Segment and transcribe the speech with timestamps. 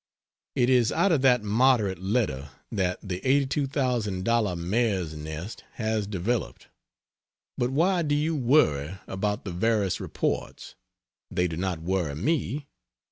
[0.55, 5.63] It is out of that moderate letter that the Eighty Two Thousand Dollar mare's nest
[5.73, 6.69] has developed.
[7.55, 10.73] But why do you worry about the various reports?
[11.29, 12.65] They do not worry me.